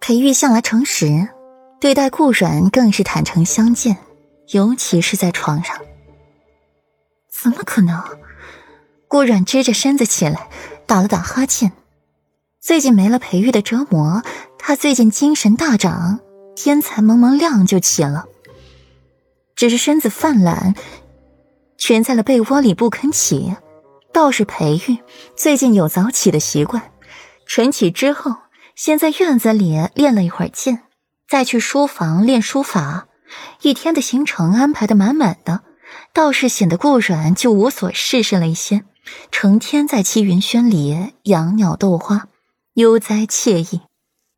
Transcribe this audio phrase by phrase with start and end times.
[0.00, 1.28] 裴玉向来诚实，
[1.80, 3.96] 对待顾阮更是坦诚相见，
[4.48, 5.78] 尤其是在床上。
[7.30, 8.02] 怎么可能？
[9.08, 10.48] 顾阮支着身子起来，
[10.86, 11.72] 打了打哈欠。
[12.60, 14.22] 最近没了裴玉的折磨，
[14.58, 16.20] 他最近精神大涨，
[16.56, 18.26] 天才蒙蒙亮就起了。
[19.54, 20.74] 只是身子泛懒，
[21.76, 23.54] 蜷在了被窝里不肯起。
[24.12, 24.98] 倒是裴玉
[25.36, 26.92] 最近有早起的习惯，
[27.46, 28.34] 晨起之后，
[28.74, 30.82] 先在院子里练了一会儿剑，
[31.28, 33.08] 再去书房练书法，
[33.62, 35.62] 一天的行程安排的满满的，
[36.12, 38.84] 倒是显得顾软就无所事事了一些，
[39.30, 42.28] 成天在七云轩里养鸟逗花，
[42.74, 43.82] 悠哉惬意。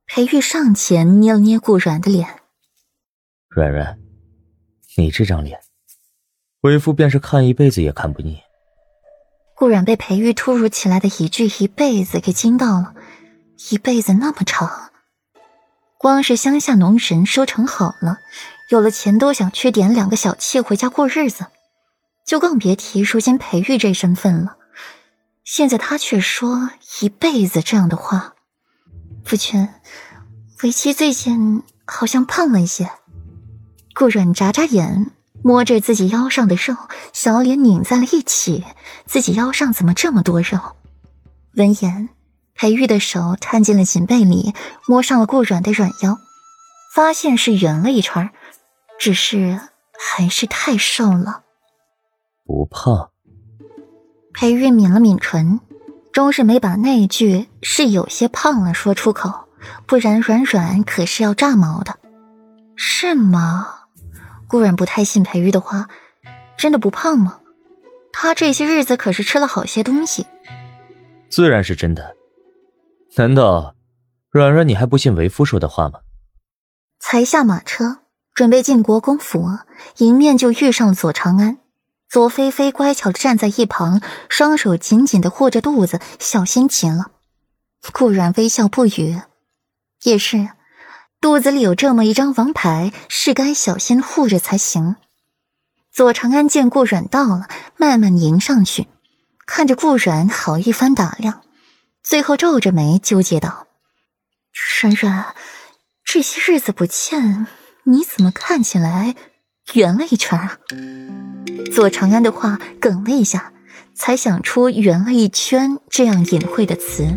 [0.06, 2.28] 裴玉上前捏了捏顾软的脸，
[3.48, 3.98] 软软。
[4.96, 5.58] 你这张脸，
[6.60, 8.38] 为夫便是看一辈子也看不腻。
[9.56, 12.94] 顾然被裴玉突如其来的一句“一辈子”给惊到了，
[13.70, 14.90] 一辈子那么长，
[15.98, 18.18] 光是乡下农神收成好了，
[18.68, 21.46] 有了钱都想去点两个小妾回家过日子，
[22.26, 24.56] 就更别提如今裴玉这身份了。
[25.42, 28.34] 现在他却说“一辈子”这样的话，
[29.24, 29.68] 夫君，
[30.62, 32.90] 为妻最近好像胖了一些。
[33.94, 36.76] 顾阮眨眨眼，摸着自己腰上的肉，
[37.12, 38.64] 小脸拧在了一起。
[39.06, 40.76] 自己腰上怎么这么多肉？
[41.54, 42.10] 闻言，
[42.56, 44.54] 裴玉的手探进了锦被里，
[44.86, 46.18] 摸上了顾软的软腰，
[46.94, 48.30] 发现是圆了一圈，
[48.98, 49.60] 只是
[49.98, 51.42] 还是太瘦了。
[52.46, 53.10] 不胖。
[54.32, 55.60] 裴玉抿了抿唇，
[56.12, 59.48] 终是没把那句“是有些胖了”说出口，
[59.86, 61.98] 不然软软可是要炸毛的。
[62.74, 63.68] 是吗？
[64.48, 65.88] 顾软不太信裴玉的话，
[66.56, 67.40] 真的不胖吗？
[68.12, 70.26] 他这些日子可是吃了好些东西。
[71.28, 72.15] 自然是真的。
[73.18, 73.74] 难道
[74.30, 76.00] 软软你还不信为夫说的话吗？
[77.00, 78.00] 才下马车，
[78.34, 79.48] 准备进国公府，
[79.98, 81.56] 迎面就遇上左长安。
[82.10, 87.10] 左菲菲乖巧的站在一旁，双手紧紧的护着肚子，小心极了。
[87.92, 89.18] 顾然微笑不语，
[90.02, 90.50] 也是。
[91.18, 94.96] 肚子里有这么一张王牌，是该小心护着才行。
[95.90, 97.48] 左长安见顾阮到了，
[97.78, 98.86] 慢慢迎上去，
[99.46, 101.40] 看着顾阮好一番打量，
[102.08, 103.66] 最后皱着眉纠结道
[104.80, 105.34] ：“软软，
[106.04, 107.48] 这些日子不见，
[107.82, 109.16] 你怎么看起来
[109.72, 110.58] 圆了一圈啊？”
[111.74, 113.52] 左长安的话哽了一下，
[113.92, 117.08] 才想出“圆了一圈”这样隐晦的词，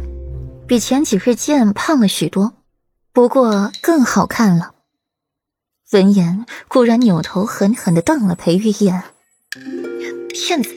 [0.67, 2.53] 比前几日见胖了许多。
[3.13, 4.73] 不过更好看了。
[5.91, 9.03] 闻言，顾然扭头狠狠的瞪了裴玉一眼
[10.33, 10.73] ：“骗子！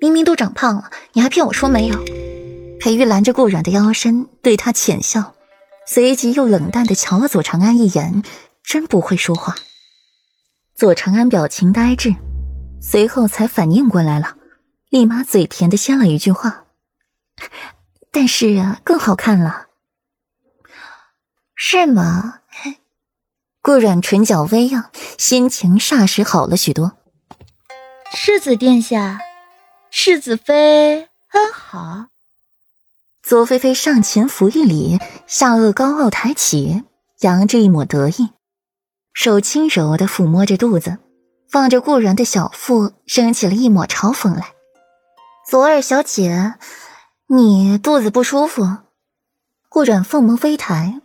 [0.00, 2.04] 明明都长胖了，你还骗我说没有？”
[2.82, 5.36] 裴玉拦着顾然的腰身，对他浅笑，
[5.86, 8.24] 随即又冷淡的瞧了左长安一眼，
[8.64, 9.54] 真不会说话。
[10.74, 12.16] 左长安表情呆滞，
[12.80, 14.36] 随后才反应过来了，
[14.90, 16.64] 立马嘴甜的先了一句话
[18.10, 19.68] ：“但是啊更好看了。”
[21.54, 22.40] 是吗？
[23.62, 26.98] 顾阮唇角微扬，心情霎时好了许多。
[28.12, 29.20] 世子殿下，
[29.88, 32.11] 世子妃安好。
[33.32, 36.84] 左菲菲上前扶一礼，下颚高傲抬起，
[37.20, 38.28] 扬着一抹得意，
[39.14, 40.98] 手轻柔的抚摸着肚子，
[41.54, 44.52] 望着顾然的小腹，升起了一抹嘲讽来。
[45.48, 46.56] 左二小姐，
[47.28, 48.68] 你肚子不舒服？
[49.70, 51.00] 顾然凤眸微抬。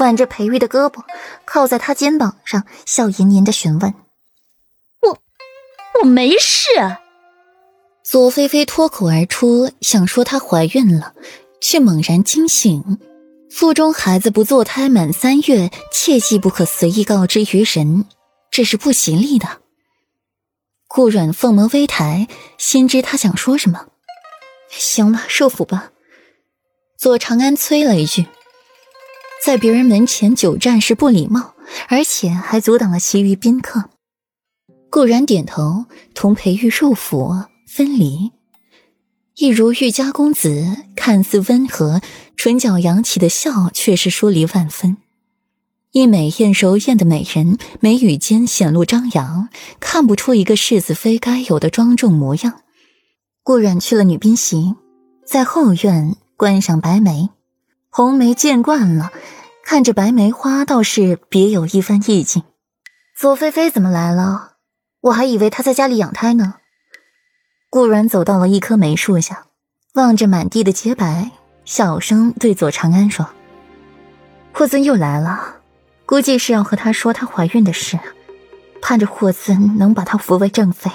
[0.00, 1.02] 挽着裴玉的胳膊，
[1.46, 3.94] 靠在他肩膀上，笑吟吟的询问
[5.00, 5.18] ：“我
[6.02, 6.68] 我没事。”
[8.04, 11.14] 左菲菲脱口而出，想说她怀孕了，
[11.60, 12.98] 却猛然惊醒，
[13.50, 18.06] 腹中孩子不坐胎满三月，切记不可随意告知于人，
[18.50, 19.60] 这是不吉利的。
[20.88, 22.26] 顾软凤眸微抬，
[22.58, 23.86] 心知他想说什么。
[24.70, 25.92] 行了，受府吧。
[26.98, 28.26] 左长安催了一句。
[29.42, 31.54] 在别人门前久站是不礼貌，
[31.88, 33.88] 而且还阻挡了其余宾客。
[34.90, 37.34] 顾然点头，同裴玉入府
[37.66, 38.32] 分离。
[39.40, 42.02] 一如玉家公子，看似温和，
[42.36, 44.98] 唇角扬起的笑却是疏离万分。
[45.92, 49.48] 一美艳柔艳的美人，眉宇间显露张扬，
[49.80, 52.60] 看不出一个世子妃该有的庄重模样。
[53.42, 54.74] 顾然去了女宾席，
[55.26, 57.30] 在后院观赏白梅。
[57.88, 59.10] 红梅见惯了，
[59.64, 62.42] 看着白梅花倒是别有一番意境。
[63.18, 64.56] 左菲菲怎么来了？
[65.00, 66.56] 我还以为她在家里养胎呢。
[67.72, 69.44] 顾然走到了一棵梅树下，
[69.94, 71.30] 望着满地的洁白，
[71.64, 73.30] 小声对左长安说
[74.52, 75.60] ：“霍尊又来了，
[76.04, 77.96] 估计是要和他说她怀孕的事，
[78.82, 80.90] 盼着霍尊能把她扶为正妃。